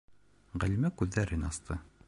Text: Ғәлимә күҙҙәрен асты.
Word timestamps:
Ғәлимә 0.63 0.91
күҙҙәрен 1.03 1.47
асты. 1.53 1.83